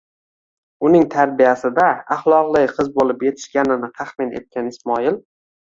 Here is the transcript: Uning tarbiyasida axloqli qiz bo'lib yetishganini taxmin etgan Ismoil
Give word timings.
Uning 0.87 1.03
tarbiyasida 1.15 1.85
axloqli 2.17 2.63
qiz 2.79 2.91
bo'lib 2.97 3.23
yetishganini 3.29 3.93
taxmin 4.01 4.35
etgan 4.43 4.75
Ismoil 4.77 5.25